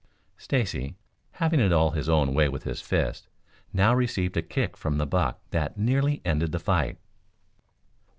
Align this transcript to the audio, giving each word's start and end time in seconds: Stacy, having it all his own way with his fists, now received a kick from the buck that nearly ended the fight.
Stacy, 0.35 0.95
having 1.33 1.59
it 1.59 1.71
all 1.71 1.91
his 1.91 2.09
own 2.09 2.33
way 2.33 2.49
with 2.49 2.63
his 2.63 2.81
fists, 2.81 3.27
now 3.71 3.93
received 3.93 4.35
a 4.35 4.41
kick 4.41 4.75
from 4.75 4.97
the 4.97 5.05
buck 5.05 5.39
that 5.51 5.77
nearly 5.77 6.23
ended 6.25 6.51
the 6.53 6.59
fight. 6.59 6.97